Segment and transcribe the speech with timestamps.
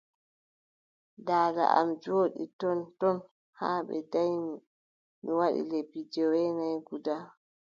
[1.27, 3.17] Daada am jooɗi ton ton
[3.59, 4.61] haa ɓe danyi am
[5.23, 7.15] mi waɗi lebbi joweenay guda.